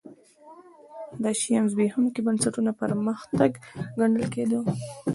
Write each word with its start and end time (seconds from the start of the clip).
د 1.23 1.25
شیام 1.39 1.65
زبېښونکي 1.71 2.21
بنسټونه 2.25 2.71
پرمختګ 2.81 3.51
ګڼل 3.99 4.23
کېده. 4.33 4.59